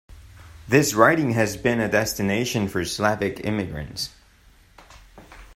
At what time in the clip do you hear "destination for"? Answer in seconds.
1.87-2.83